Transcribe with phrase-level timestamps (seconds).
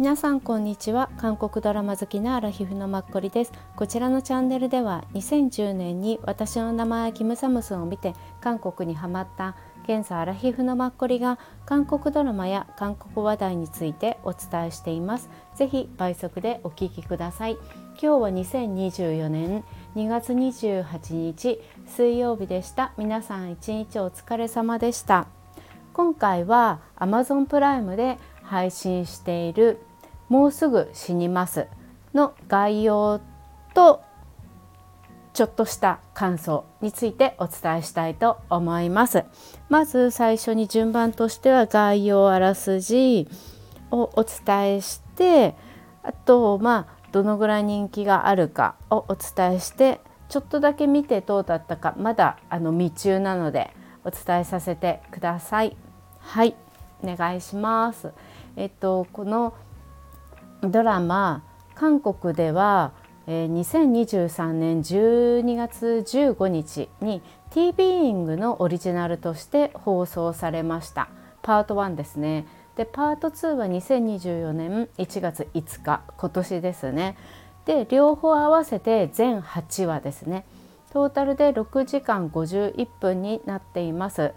[0.00, 1.10] 皆さんこんにちは。
[1.18, 3.52] 韓国ドラマ好きなアラヒフのマッコリです。
[3.76, 15.28] こちらのチャンネルでは2010年に私の名前キムサムスンを見て韓国にハマった現在アラヒフのマッコリが韓国ドラマや韓国話題についてお伝えしています。
[15.54, 17.58] ぜひ倍速でお聞きください。
[18.00, 19.64] 今日は2024年
[19.96, 22.94] 2月28日水曜日でした。
[22.96, 25.26] 皆さん一日お疲れ様でした。
[25.92, 29.78] 今回は Amazon プライムで配信している
[30.30, 31.66] 「もうすぐ死にます」
[32.14, 33.20] の概要
[33.74, 34.00] と
[35.32, 39.24] ちょっとした感想についてお伝えしたいと思います。
[39.68, 43.28] まず最初に順番としては概要あらすじ
[43.90, 45.54] をお伝えして
[46.02, 53.72] あとまあどのぐらい人気があるかをお伝えしてちょっとだけ見てどうだったかまだあの未中なので
[54.04, 55.76] お伝えさせてください。
[56.18, 56.56] はい
[57.02, 58.12] お願いします。
[58.56, 59.54] えっとこの
[60.62, 61.42] ドラマ
[61.74, 62.92] 韓国では、
[63.26, 71.08] えー、2023年12月15日に t ビーイングのオリジナルとして放送されました。
[71.40, 72.46] パート1ですね。
[72.76, 77.16] でパート2は2024年1月5日今年ですね。
[77.64, 80.44] で両方合わせて全8話ですね。
[80.92, 84.34] トータルで6時間51分になっています。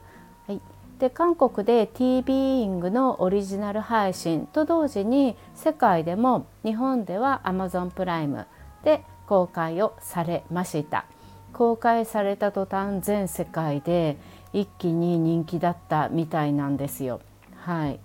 [0.48, 0.62] はい、
[1.00, 8.46] で韓国で t ビーイングのオリジナル配信と同時に世界でも日本では Amazon プライム
[8.84, 11.06] で公開をされました。
[11.52, 14.18] 公開された途端全世界で
[14.54, 17.22] 一気に人気だったみたいなんですよ。
[17.58, 18.00] はい。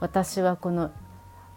[0.00, 0.90] 私はこの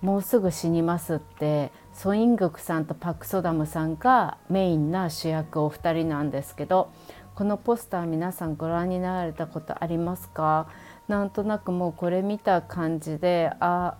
[0.01, 6.91] もうすぐ死にますってソイングクさんとパク・ソダムさんがメインな主役お二人なんですけど
[7.37, 10.67] このポスター皆さんご覧になられたことありますか？
[11.07, 13.93] なんとなくもうこれ見た感じであ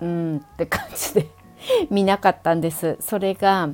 [0.00, 1.28] うんって感じで
[1.90, 2.96] 見なかったんです。
[3.00, 3.68] それが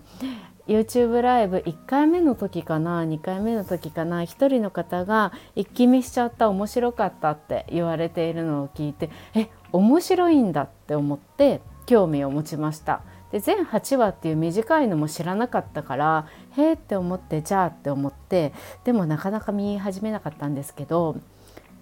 [0.67, 13.03] YouTube ライブ1回目の時かな？2回目の時かな？1人の方が一気見しちゃった面白かったって言われているのを聞いてえ面白いんだって思って興味を持ちました。
[13.31, 16.27] で全8話っていう短いのも知らなかったから
[16.59, 18.53] へえって思ってじゃあって思って
[18.85, 21.17] でもなかなか見始めなかったんですけど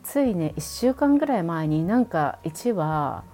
[0.04, 3.24] ついね1週間ぐらい前になんか1話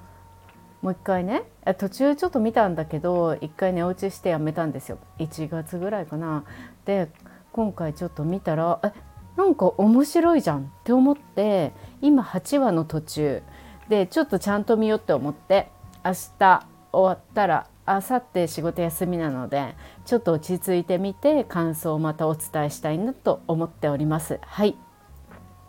[0.80, 1.42] もう一回ね
[1.78, 6.44] 途中ちょっと見たんだけど一回寝落ちしてやめたんですよ1月ぐらいかな。
[6.84, 7.08] で
[7.52, 8.92] 今回ちょっと見たらえ
[9.36, 13.42] なんか面白いじゃんって思って今8話の途中
[13.88, 15.68] でちょっとちゃんと見ようって思って
[16.04, 24.38] 明日終わったら明後日仕事休みなのでちょっと落ち着いてみて感想をまたお伝えしたいなと思っております。
[24.42, 24.76] はい。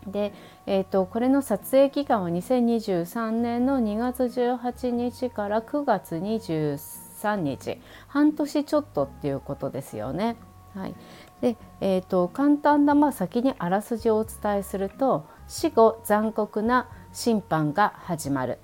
[0.06, 0.32] で、
[0.66, 7.80] えーと、これの撮影期間は2023年の2月18日から9月23日。
[8.06, 10.36] 半年ちょっとっていうことですよね。
[10.74, 10.94] はい、
[11.40, 18.58] で、えーと、簡単な、まあ、先にあらすじをお伝えすると死後残酷な審判が始まる。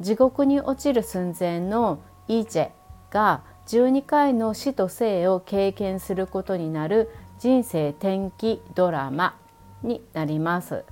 [0.00, 2.83] 地獄に落ちる寸前のイージェ。
[3.14, 7.08] が12回の死と生を経験することになる
[7.38, 9.38] 人生転機ドラマ
[9.82, 10.84] になります。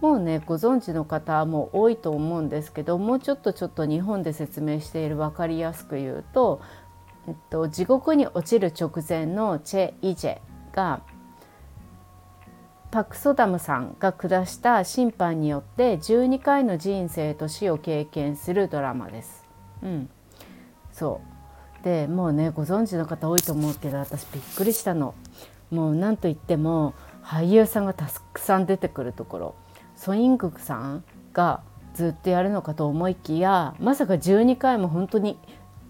[0.00, 6.60] もうねご存知の方も多いと思うんですけどもうちょっとちょっと日本で説明している分かりやすく言うと、
[7.28, 10.38] えっと、地獄に落ちる直前のチェ・イジェ
[10.74, 11.00] が
[12.90, 19.46] パク・ソダムさんが下した審判によって12回の人生と死を経験するドラマです。
[19.82, 20.10] うん、
[20.92, 21.35] そう
[21.86, 25.14] でもうねご存知の方多いと思うけど私びっくりしたの。
[25.70, 29.54] もう何と言っても俳優さんがたくさん出てくるところ
[29.94, 31.60] ソイングクさんが
[31.94, 35.38] ずっとやるのかと思いきやまさか12回も本当に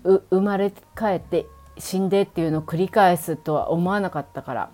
[0.05, 1.47] 生まれ変えて
[1.79, 4.71] 死んでっていうのを繰り返すとは思わなかったから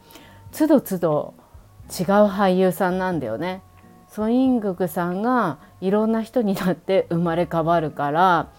[0.50, 1.34] つどつど
[1.88, 3.62] 違う俳優さんなんだよね。
[4.08, 8.50] ソイングクさんがいろんな人になって生まれ変わるから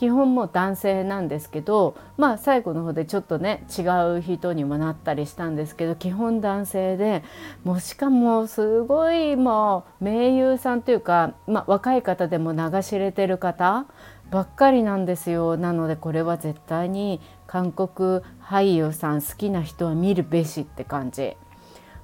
[0.00, 3.82] 基本も男性なんですけどまあ最後の方でちょっとね違
[4.16, 7.22] う人にもなったりしたんですけど基本男性で
[7.64, 13.84] もうしかもすごいもう名優さんというか、まあ、若い方でも流し入れてる方
[14.30, 21.36] ばっかりなんですよなのでこれは絶対に韓国俳優さん好きな人は見るべしって感じ。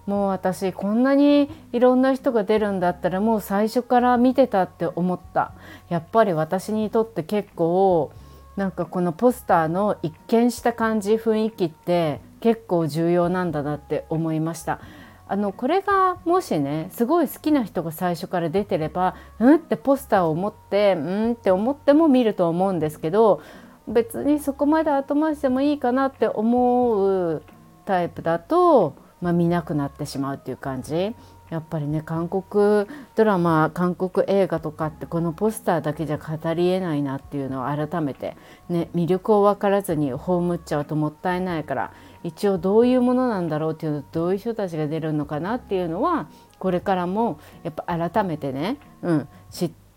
[0.06, 5.52] もう私こんなにいろんな人が出るんだったらもう最初から見てたって思った。
[5.88, 8.12] やっぱり私にとって結構
[8.56, 14.80] なんかこのポスターの一見した感じ雰囲気って結構重要なんだなって思いました。
[15.28, 23.42] あのこれがもしねすごい好きな人が最初から出てればうんってポスターを持ってうんって思っても見ると思うんですけど
[23.88, 27.42] 別にそこまで後回しでもいいかなって思う
[27.84, 31.14] タイプだと、まあ、見なくなってしまうっていう感じ。
[31.50, 38.36] やっぱりね韓国ドラマ韓国映画とかってこのポスターだけじゃ語りえないなっていうのを改めて、
[38.68, 41.92] ね、魅力を分からずに葬っちゃうともったいないから
[42.24, 46.28] 一応どういうものなんだろうっていうのどういう人たちが出るのかなっていうのは
[46.58, 49.28] これからもやっぱ改めてね、うん、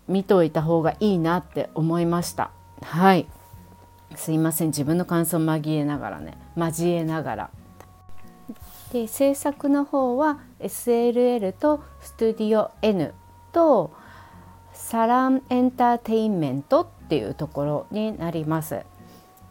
[0.06, 2.50] 見といた方がいいなって思いました。
[2.82, 3.26] はい。
[4.16, 4.68] すいません。
[4.68, 7.50] 自分の感想を紛れながらね交えながら。
[8.92, 13.14] で制作の方は SLL とスタディオ N
[13.52, 13.92] と
[14.72, 18.84] サランエンターテインメントっていうところになります。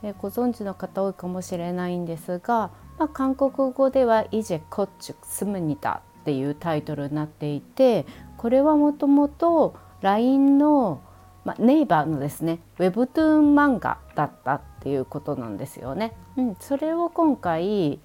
[0.01, 8.05] でご存知の方多いかもしれないんですが、まあ、韓国語では「イジェコッチュスムニタ」っていうタイトルになっていて
[8.37, 11.01] これはもともと LINE の、
[11.43, 16.13] まあ、ネイバーのですねウェブトゥーン漫画だったっていうことなんですよね。
[16.37, 17.99] うん、それを今回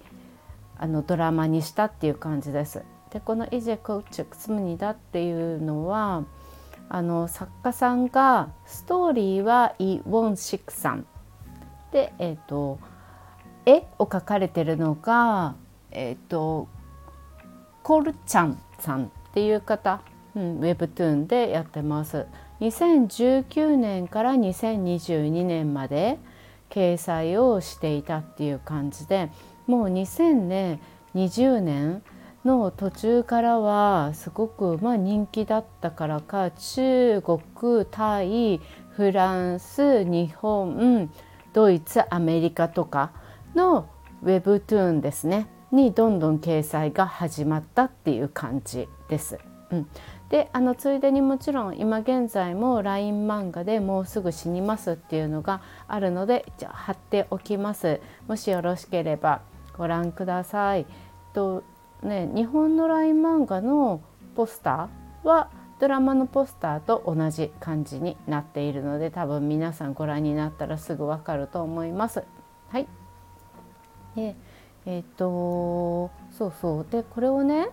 [0.77, 2.83] あのドラマにしたっていう感じです。
[3.11, 6.23] でこの「イジェコチュクスムニダ」っていうのは
[6.89, 11.05] あの作家さんがストーリーはイ・ウォンシクさん
[11.91, 12.79] で、えーと、
[13.65, 15.55] 絵を描かれてるのが、
[15.91, 16.67] えーと、
[17.83, 20.01] コルチャンさんっていう方、
[20.35, 22.25] うん、ウェブトゥーンでやってます。
[22.59, 26.19] 2019年から2022年まで
[26.69, 29.29] 掲載をしていたっていう感じで
[29.67, 32.03] もう2020年
[32.45, 41.09] の途中からはすごくまあ人気だったからか中国タイフランス日本
[41.53, 43.11] ドイツアメリカとか
[43.55, 43.89] の
[44.21, 49.39] ウェブトゥーンですねにどんどん掲載が始まったっていう感じです。
[49.71, 49.87] うん、
[50.29, 57.99] であのついでにもちろん今現在も LINE 漫画でもうすぐ死にますっていうのがあるので貼っておきます。
[58.27, 59.41] もしよろしければ。
[59.77, 60.85] ご覧ください。
[61.33, 61.63] と
[62.01, 64.01] ね、日本の LINE 漫画の
[64.35, 65.49] ポスターは
[65.79, 72.23] ドラマのポスターと同じ感じになっているので多分皆さんご覧になったらすぐわかると思います。
[72.69, 72.87] はい、
[74.15, 74.35] で
[74.85, 77.67] えっ、とそうそうでこれをね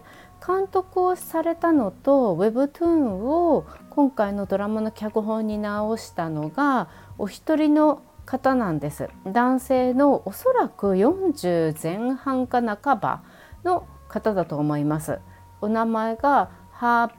[0.44, 6.88] 監督をされたのと Webtoon を今回のドラマの脚本に直したのが
[7.19, 9.08] お一人の方なんです。
[9.26, 13.22] 男性のおそらく40前半か半ば
[13.64, 15.19] の方だと思います。
[15.60, 17.10] お名前がハ・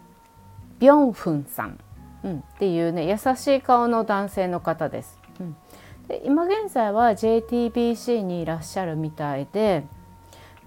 [0.79, 1.79] ビョンフンさん、
[2.23, 5.55] うん、っていうね優しい顔の男性の方です、うん、
[6.09, 9.85] で今現在は JTBC にいらっしゃるみたいで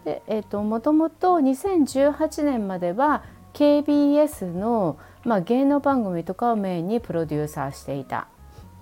[0.07, 8.29] で、えーと、もともと2018年までは KBS の、まあ、芸能番組とかをメインにプロデューサーしていた。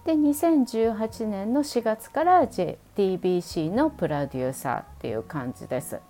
[0.04, 6.00] で2018年の4月から JTBC のプロデューサーっていう感じです。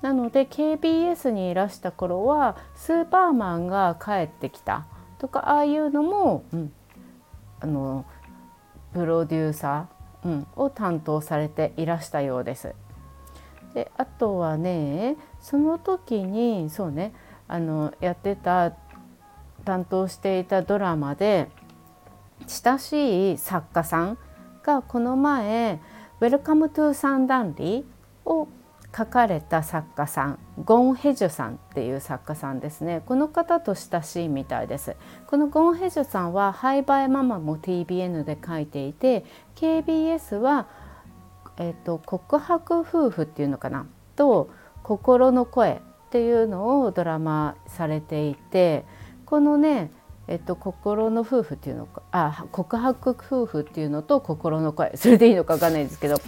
[0.00, 4.86] なので KBS にいらした頃はスーパーマンが帰ってきた
[5.18, 6.72] とかああいうのも、うん、
[7.60, 8.06] あの
[8.94, 12.74] プロデューサー、うん、を担当されていらしたようです。
[13.74, 17.12] であとはねその時にそうね
[17.46, 18.72] あのやってた
[19.66, 21.50] 担当していたドラマで
[22.46, 24.18] 親しい作家さん
[24.62, 25.80] がこの前
[26.20, 27.86] 「ウェルカム・トゥ・サンダンリ」
[28.24, 28.48] を
[28.96, 33.02] 書かれた作家さんゴン・ヘジュさんっていう作家さんですね。
[33.06, 34.96] この方と親しいみたいです。
[35.28, 40.66] このゴン・ヘジュさんは「ハイバイママ」も TBN で書いていて KBS は、
[41.56, 43.86] えーと、告白夫婦っていうのかな？
[44.16, 44.50] と
[44.82, 48.84] 「心の声」っていうのをドラマされていて
[49.24, 49.92] このね
[50.30, 56.18] えっと、心の夫婦っていうのかあ告白夫婦っていうのと心の声 それでいいのか分かんないですけど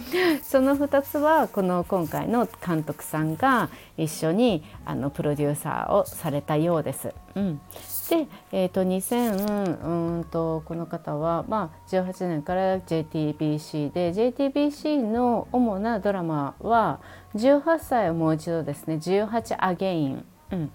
[0.43, 7.13] その2つはこの今回の監督さんが一緒にあのプロデューサーをされたようです。
[7.35, 7.61] うん、
[8.09, 16.99] で、えーと、2000うんとこの方は、まあ、18年から JTBC で JTBC の主なドラマは
[17.35, 20.25] 18歳をもう一度ですね18アゲイン。
[20.51, 20.71] うん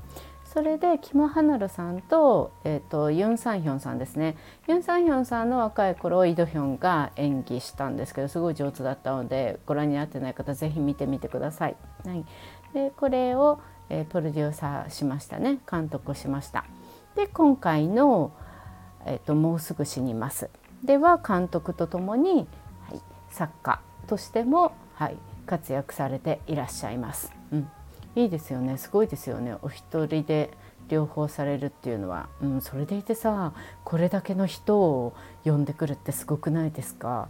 [0.52, 4.34] それでキム・ハナルさんと,、えーと、ユン・サンヒョンさんですね
[4.66, 11.76] ユン・サンヒョンさんの若い頃イ・ドヒョンが演技したんですけどすごい上手だったのでご覧になってない方是非見てみてください。
[12.06, 12.24] はい、
[12.72, 16.64] でこれを、えー、プロデューサーしましたね監督しました。
[17.14, 18.32] で今回の、
[19.04, 20.48] えーと「もうすぐ死にます」
[20.82, 22.48] では監督とともに、
[22.88, 27.32] はい、作家としても、はい、活躍されていらっしゃいます。
[27.52, 27.70] うん
[28.18, 28.78] いいですよね。
[28.78, 29.54] すごいですよね。
[29.62, 30.50] お一人で
[30.88, 33.52] 両方されるっていうのは、うん、それでいてさ
[33.84, 37.28] これだけの人を呼んでくるってすごくないですか？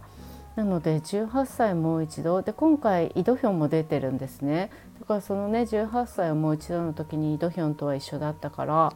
[0.55, 2.41] なので18歳もう一度。
[2.41, 4.71] で今回イ・ドヒョンも出てるんですね。
[4.99, 8.93] だからそのね18歳をもう一度の時にイ・ドヒョンとは一緒だったから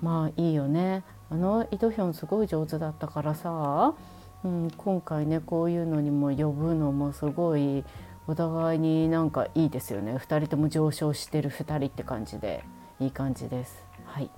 [0.00, 1.04] まあいいよね。
[1.30, 3.94] あのイ・ドヒョンすごい上手だったからさ、
[4.42, 7.84] うん、今回ねこういうのにも呼ぶのもすごい
[8.28, 12.62] お互いになんかいいですよね2人とも上昇してる2人って感じで
[13.00, 13.82] いい感じです。
[14.04, 14.30] はい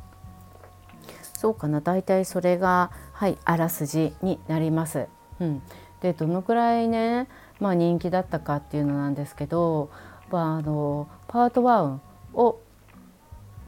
[1.40, 5.06] そうかな大体それが、はい、あらすじになります。
[5.40, 5.62] うん、
[6.02, 7.28] でどのくらいね、
[7.60, 9.88] まあ、人気だったかっていうのなんですけど、
[10.30, 11.98] まあ、あのパート1
[12.34, 12.60] を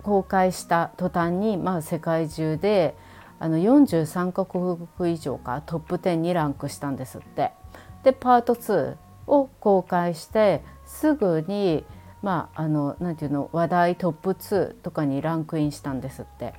[0.02, 2.94] 公開した途端に、まあ、世界中で
[3.40, 7.52] あの43カ国以上かトップ10にランクしたんですって。
[8.02, 11.84] でパート2を公開してすぐに
[12.22, 16.54] まああのなていうの話題トップ2とかにランクインしたんですって。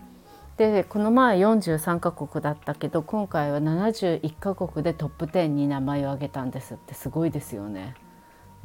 [0.57, 7.95] でこの前43カ国だったけど今回は71カ国でトップ10に名前を挙げたんですってすごいですよね。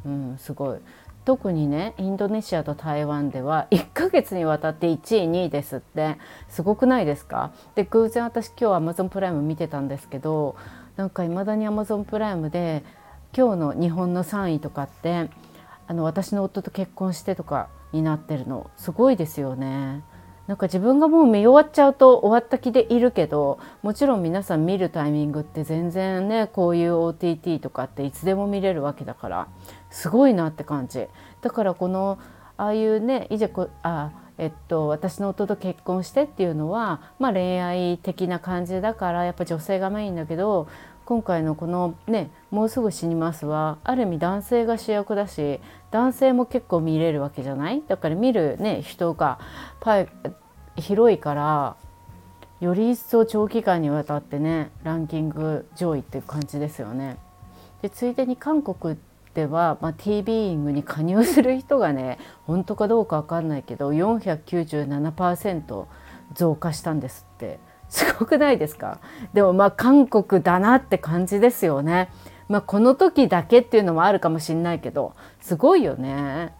[0.05, 0.77] うん、すごい
[1.25, 7.51] 特にねインドネシアと台湾では1ヶ月にわたって1位2位ですってすごくないですか？
[7.73, 10.55] で偶然私今日 Amazon プライム見てたんですけど
[10.95, 12.83] なんかいまだに Amazon プライムで
[13.35, 15.29] 今日の日本の3位とかって
[15.87, 20.03] あの私の夫と結婚してとかになってるのすごいですよね。
[20.47, 29.47] なんか自分がもう見終わっちゃうと終わった気でいるけどもちろん皆さん見るタイミングって全然ねこういう OTT とかっていつでも見れるわけだから
[29.91, 31.05] すごいなって感じ
[31.41, 32.17] だからこの
[32.57, 33.51] ああいうね以前
[33.83, 34.09] あ
[34.39, 40.69] えっと、私の夫と結婚してっていうのは、まあ、恋愛的な感じだからやっぱ女性がメインだけど
[41.09, 47.81] 今回のこのね「もうすぐ死にますは」ある意味男性が主役だし男性も結構見れるわけじゃない？
[47.87, 49.39] だから見る、ね、人が
[49.79, 50.09] パイ
[50.75, 51.75] 広いから
[52.59, 57.17] より一層長期間にわたってねランキング上位っていう感じですよね。
[57.81, 58.95] でついでに韓国
[59.33, 65.85] では、まあ、t ビーイングに加入する人がね 本当かどうか分かんないけど497%
[66.35, 67.57] 増加したんですって
[67.89, 68.99] すごくないですか？
[69.33, 72.11] でもまあ韓国だなって感じですよね。
[72.47, 76.53] まあ、この時だけっていうのもあるかもしんないけどすごいよね。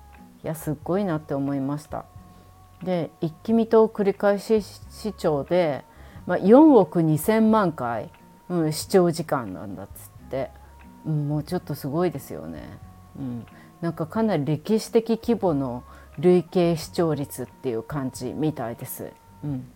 [0.44, 2.06] いやすっごいなって思いました。
[2.84, 5.84] で一気見と繰り返し視聴で、
[6.28, 8.10] まあ、4億2,000万回、
[8.50, 10.52] うん、視聴時間なんだっつって、
[11.06, 12.78] うん、もうちょっとすごいですよね。
[13.18, 13.46] うん、
[13.82, 15.84] なんかかなり歴史的規模の
[16.20, 19.12] 累計視聴率っていう感じみたいです。
[19.44, 19.68] うん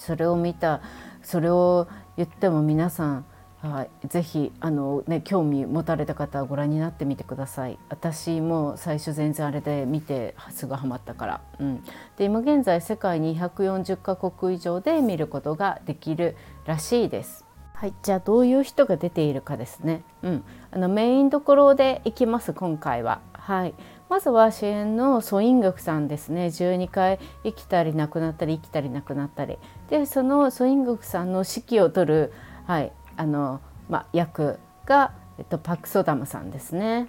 [0.00, 0.80] それを見た
[1.22, 3.24] それを言っても皆さん
[3.62, 11.84] はい、ぜひあの、ね、興味持たれた方はご覧になってみてください私も最初全然あれで見てすぐハマったから、うん、
[12.16, 17.44] で今現在世界240カ国以上で見ることができるらしいです。
[17.74, 20.04] はい、じゃあどういう人が出ているかですね。
[20.22, 23.20] うん、あのメインどころでいきます今回は。
[23.32, 23.74] はい、
[24.10, 26.46] まずは主演のソイングクさんですね。
[26.46, 29.56] 12回生きたり亡くなったり生きたり亡くなったり。
[29.88, 32.32] でそのソイングクさんの指揮を執る、
[32.66, 37.06] はいあのまあ、役が、えっと、パク・ソダムさんですね。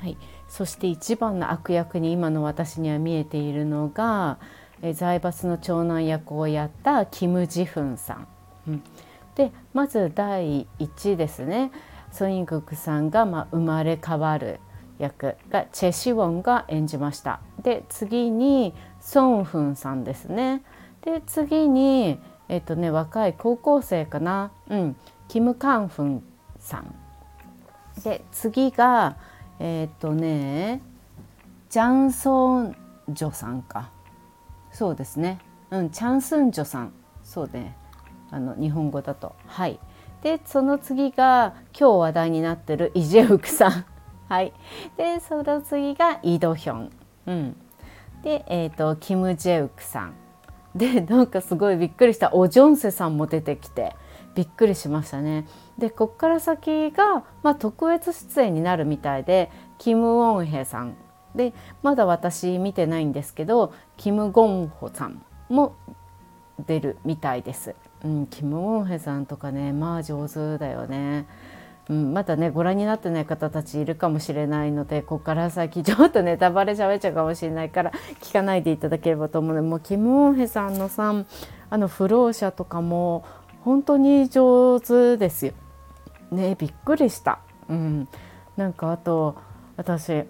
[0.00, 0.18] はい、
[0.48, 4.38] そして一番の悪役に今の私には見えているのが
[4.82, 8.26] え財閥の長男役をやったキム・ジフンさん。
[8.66, 8.82] うん、
[9.36, 11.70] でまず第1ですね。
[12.10, 14.58] ソイングクさんが、まあ、生まれ変わる。
[15.02, 17.40] 役がチェ・シウォンが演じました。
[17.62, 20.62] で次にソン・フンさんですね。
[21.02, 22.18] で次に、
[22.48, 24.96] えっとね、若い高校生かな、うん、
[25.28, 26.22] キム・カンフン
[26.58, 26.94] さん。
[28.04, 29.16] で次が
[29.58, 30.80] えっとね
[31.68, 32.76] ジャンソン
[33.08, 33.90] ジョさんか。
[34.70, 35.38] そうですね、
[35.70, 36.92] うん、チャンスンジョさん。
[37.24, 37.76] そうね。
[38.30, 39.34] あの日本語だと。
[39.46, 39.78] はい。
[40.22, 43.84] でその次が今日話題になってるイジェウクさん。
[44.32, 44.54] はい、
[44.96, 46.90] でその次がイ・ドヒョン、
[47.26, 47.56] うん、
[48.22, 50.14] で、えーと、キム・ジェウクさん
[50.74, 53.94] でなんかすごいびっくりしたオ・ジョンセさんも出てきて
[54.34, 55.46] びっくりしましたね。
[55.76, 60.96] でこっから先が、まあ、特別出演になるみたいでキム・ウォンヘさん
[61.34, 65.76] でまだ私見てないんですけどキム・ゴンホさんも
[66.66, 67.74] 出るみたいです。
[68.02, 71.26] うん、キム・ウォンヘさんとかねまあ上手だよね。
[71.92, 81.26] うん、まだねご覧になってない方たちいるかもしれないのでここから先ちょっとネタバレ喋っちゃうかもしれないから聞かないでいただければと思うのでもうキム・オンヘさんのさん
[81.68, 83.26] あの不老者とかも
[83.60, 85.52] 本当に上手ですよ。
[86.30, 87.40] ねびっくりした。
[87.68, 88.08] うん、
[88.56, 89.36] なんかあと
[89.76, 90.24] 私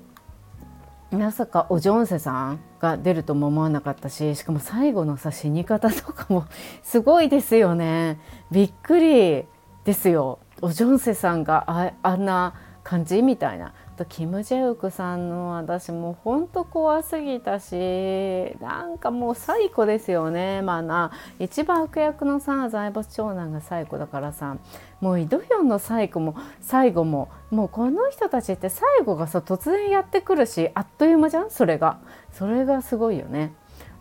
[1.12, 6.46] まさかおジョンセさんが出るとも思わなかったししかも最後のさ死に方とかも
[6.82, 8.18] すごいですよね
[8.50, 9.44] びっくり
[9.84, 12.54] ですよおジョンセさんがああんな
[12.84, 13.74] 感じみたいな。
[13.96, 20.62] とキム・ジェウクさんの私もうほんと怖すぎたしなんかもう最古ですよね。
[20.62, 24.56] まあな一番悪役のさ財閥長男が最古だからさ。
[25.00, 31.50] もうイドヒョンの最後も最後ももうこの人たちって最後がさ突然やってくるしあっという間じゃん？
[31.50, 31.98] それが。
[32.30, 33.52] それがすごいよね。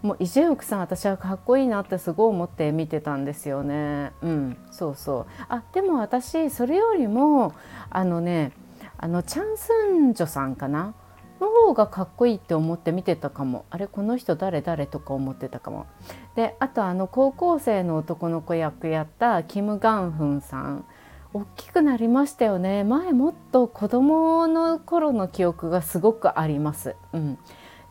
[0.01, 4.11] もうイ・ジェウクさん私はかっこいいなってすごい思って見てたんですよね。
[4.21, 5.25] うんそうそう。
[5.47, 7.53] あでも私それよりも
[7.89, 8.51] あのね
[8.97, 10.93] あのチャン・スンジョさんかな？
[11.39, 13.65] の方がかっこいいって思って見てたかも。
[13.69, 14.61] あれこの人誰？
[14.61, 14.85] 誰？
[14.85, 15.87] とか思ってたかも。
[16.35, 20.85] であとあの高校生の男の子役やったキム・ガンフンさん。
[21.33, 22.83] 大きくなりましたよね。
[22.83, 26.97] 前もっと子供の頃の記憶がすごくあります。
[27.13, 27.37] うん、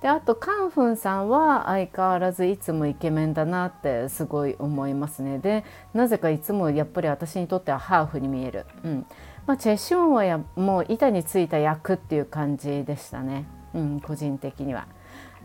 [0.02, 5.38] であとカンフンさんは相変わらずいつもイケメンだなってすごい思いますね。
[5.38, 9.07] でなぜかいつもやっぱり私にとってはハーフに見える、うん。
[9.47, 14.87] まあ、チェ・シュンはやもう板についた役っていう感じでしたね、うん、個人的には。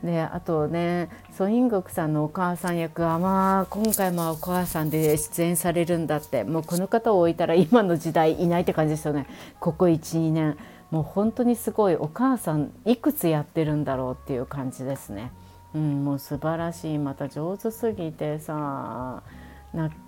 [0.03, 9.25] であとねソインゴクさんのお母さん役はまあ今回もお母さんで出演されるんだってもうこの方を置いたら今の時代いないって感じですよね。
[9.59, 10.57] ここ12年。
[10.92, 15.32] もう本当にすごいお母さんいくつやってるんだろうっていう感じですね。
[15.74, 16.98] うん、もう素晴らしい。
[16.98, 19.24] また上手すぎてさ。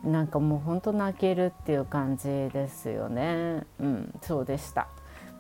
[0.03, 3.65] なんかもう本当泣けるっていう感じですよね。
[3.79, 4.87] うん、そうでした。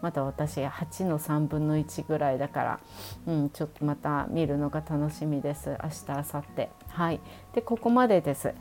[0.01, 2.79] まだ私8の3分の1ぐらいだから、
[3.25, 5.69] うん、ちょっとまた見るのが楽しみです。
[5.69, 6.69] 明日明後日。
[6.89, 7.21] はい。
[7.53, 8.53] でここまでです。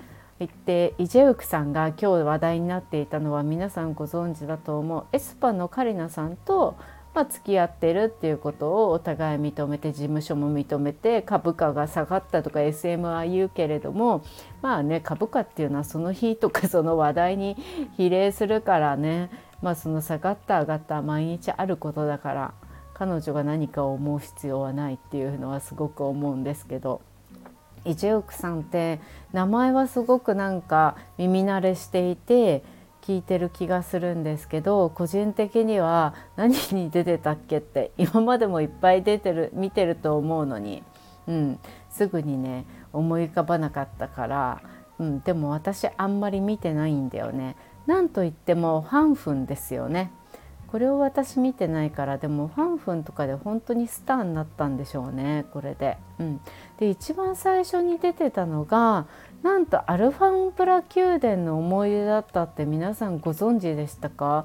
[0.66, 6.76] でイジェウクさんが今日話題になっていたのは皆さんご存知だと思うエスパのカリナさんと、
[7.14, 14.24] まあ、付き合ってるっていうことをお互い認めて事務所も認めて株価が下がったとか SM は言うけれども
[14.60, 17.56] まあね株価っていうのはその日とか その話題に
[17.96, 19.30] 比例するからね
[19.62, 22.54] まあその下がった上がった毎日あることだから
[22.92, 27.00] 彼女が何かを思う必要はないっていうのはすごく思うんですけど。
[27.86, 29.00] イジェウクさんって
[29.32, 32.64] 名前はすごくなんか耳慣れしていて
[33.02, 40.82] 聞いてる気がするんですけど個人的には何に出てたっけって 今までもいっぱい出てる見てると思うのに、
[41.28, 44.60] うん、すぐにね思い浮かばなかったから、
[44.98, 47.56] うん、でも私あんまり見てないんだよね。
[47.86, 50.10] なんといってもファンフンですよね。
[50.70, 55.96] これを私見てないからでもファンフンとかで本当にスターになったんでしょうねこれで。
[56.18, 56.40] うん、
[56.78, 59.06] で一番最初に出てたのが
[59.42, 64.44] なんとアルファンプラ宮殿の思い出だったって皆さんご存知でしたか？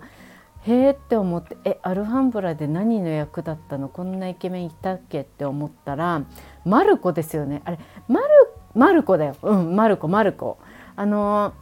[0.64, 3.90] へえって思ってえアルファンブラで何の役だったの？
[3.90, 6.24] こんなイケメンいたっけって思ったら
[6.66, 7.62] マルコですよね。
[7.66, 8.28] あれマル
[8.76, 9.36] マルコだよ。
[9.42, 10.60] うんマルコマルコ。
[10.96, 11.54] あの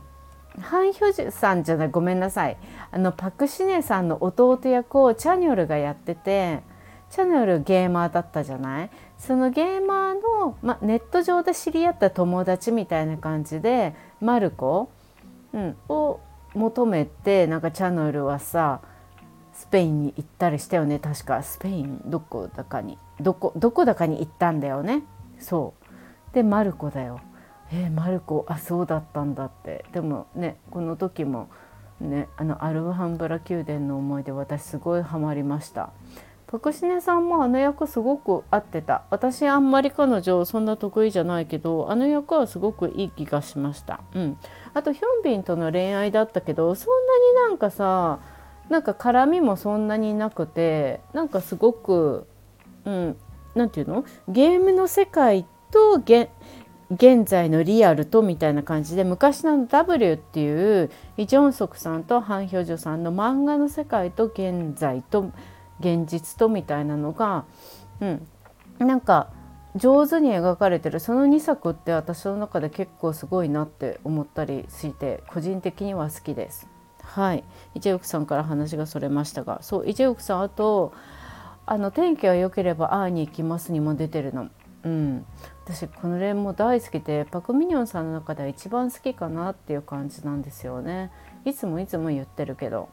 [0.61, 2.57] ハン・ヒョジさんじゃないごめんなさい。
[2.91, 6.59] あのパク・シネさんの弟役をチャニョルがやってて
[7.09, 8.89] チャニョルゲーマーだったじゃない？
[9.17, 14.89] そのゲーマーの、ま、ネット上で知り合った友達みたいな感じでマルコ、
[15.53, 16.19] うん、を
[16.53, 18.81] 求めてなんかチャニョルはさ
[19.53, 20.99] スペインに行ったりしたよね。
[20.99, 21.43] 確か。
[21.43, 22.97] スペインどこだかに。
[23.19, 25.03] どこどこだかに行ったんだよね。
[25.37, 25.73] そ
[26.31, 26.33] う。
[26.33, 27.19] でマルコだよ。
[27.71, 29.85] えー、マルコあそうだったんだって。
[29.91, 31.49] でもねこの時も
[31.99, 35.91] ねあのアルハンブラ宮殿の思い出私すごいハマりました。
[36.47, 39.03] パクシネさんもあの役すごく合ってた。
[39.11, 43.99] 私あんまり彼女そんな得意じゃないけどあの役はすごくいい気がしました。
[44.15, 44.37] うん。
[44.73, 46.93] あとヒョンビンとの恋愛だったけどそん
[47.35, 48.19] なになんかさ
[48.67, 52.25] なんか絡みもそんなになくてなんかすごく
[52.85, 53.17] うん
[53.53, 54.05] 何て言うの？
[54.27, 56.29] ゲームの世界と現
[56.91, 65.31] 現在のリアルとみたいな感じで昔の W っていうイ・ジョンソクさんとハン・ヒョジョさんの漫画の世界と現在と
[65.79, 67.45] 現実とみたいなのが、
[68.01, 68.27] うん、
[68.79, 69.29] なんか
[69.75, 76.67] 上手に描かれてるその2作って私の中で結構すごいなって思ったりして個人的には好きです。
[77.03, 77.43] はい、
[77.75, 80.93] イチェウクさんから話がそれましたがそうイチェウクさんあと
[81.65, 84.49] あの天気が良ければ会いに行きますにも出てるの。
[84.83, 85.25] うん、
[85.65, 91.11] 私このレンも大好きでパク・ミニョンさんの中では一番好きかなっていう感じなんですよね。
[91.45, 92.89] いつもいつも言ってるけど。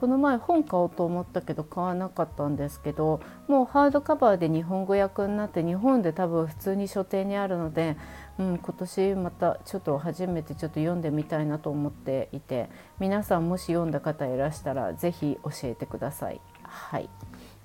[0.00, 7.98] この前本買おうと思ったけど買わなかったんですけどもうハードカバーで日本語訳になって日本で多分普通に書店にあるので、
[8.38, 16.40] うん、今年またちょっと初めてちょっと読んでみたいなと思っていて皆さんもし読んだ方いらしたら是非教えてください。
[16.62, 17.10] はい。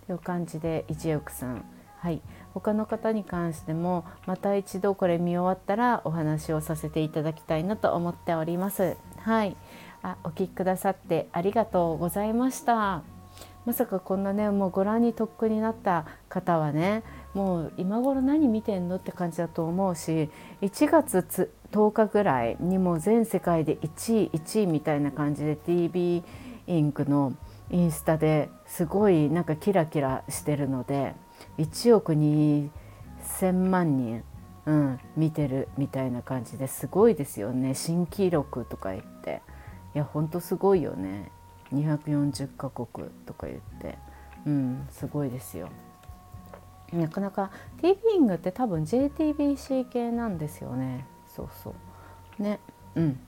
[0.05, 1.63] という感じで一億さん。
[1.99, 2.21] はい。
[2.55, 8.97] 他の方に関してもまた一度これ見終わったらお話をさせていただきたいなと思っております。
[9.19, 9.55] はい
[10.05, 13.01] あお聞きくださってありがとうございました
[13.65, 20.29] まさかこんなねもうご覧にとっくになった方はねもう今頃何見てんのって感じだと思うし
[20.61, 26.23] 1月10日ぐらいにも全世界で1位1位みたいな感じで TV
[26.67, 27.33] インクの
[27.71, 31.15] インスタですごいなんかキラキラしてるので
[31.57, 34.23] 1億2,000万人、
[34.65, 37.75] うん、見てるみたいな感じですごいですよね。
[37.75, 39.41] 新記録とか言って。
[39.93, 41.31] いやほんとすごいよね。
[41.73, 43.97] 240カ国とか言って。
[44.45, 45.69] うんすごいですよ。
[46.93, 51.05] なかなか TV イングって多分 JTBC 系なんですよね。
[51.27, 51.73] そうそ
[52.39, 52.43] う。
[52.43, 52.59] ね。
[52.95, 53.19] うん。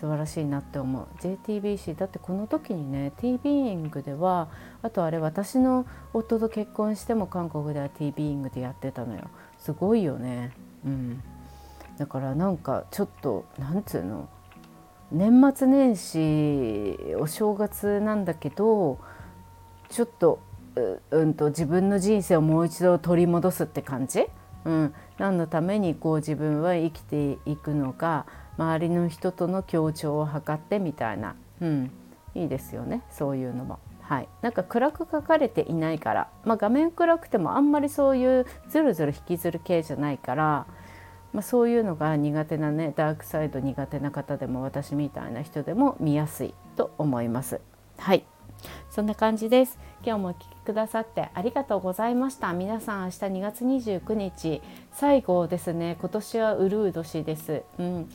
[0.00, 1.06] 素晴らしいなって思う。
[1.20, 4.48] JTBC だってこの時にね T ビーイングでは
[4.82, 9.30] あとあれ私の夫と結婚しても韓国では T ビーイングでやってたのよ。
[9.58, 10.52] すごいよね。
[10.84, 11.22] うん。
[11.98, 14.28] だからなんかちょっとなんつうの
[15.12, 18.98] 年末年始お正月なんだけど
[19.88, 20.40] ちょっと
[21.10, 24.26] うんと自分の人生をもう一度取り戻すって感じ、
[24.64, 28.26] うん、何のためにこう自分は生きていくのか
[28.58, 31.90] 周りの人との協調を図ってみたいな、うん、
[32.34, 33.78] いいですよねそういうのも。
[34.00, 40.66] はい、なんか暗く書かれていないから、まあ、画面暗くてもあんまりそういうずるずる引きずる系じゃないから、
[41.32, 47.62] まあ、そういうのが苦手なねダークサイド苦手な方でも私みたいな人でも見やすいと思います。
[47.96, 48.24] はい
[48.90, 49.78] そんな感じです。
[50.04, 52.52] 今日もお聴きくださってありがとうございました。
[52.52, 54.62] 皆さん明日2月29日
[54.92, 55.96] 最後ですね。
[56.00, 57.62] 今年はウルー年です。
[57.78, 58.08] うん。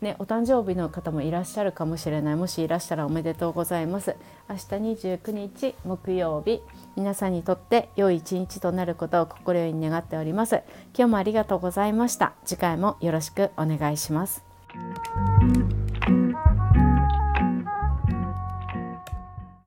[0.00, 2.36] ね、お誕生日の方もいらっしゃるかもしれない。
[2.36, 4.16] もしいらしたらおめでとうございます。
[4.48, 4.62] 明日
[5.08, 6.60] 29日木曜日。
[6.96, 10.62] 皆さんにとって良い一日となることを心より願っております。
[10.96, 12.34] 今日もありがとうございました。
[12.44, 14.44] 次回もよろしくお願いします。